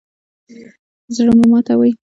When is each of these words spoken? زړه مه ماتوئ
زړه 1.15 1.31
مه 1.37 1.45
ماتوئ 1.51 1.91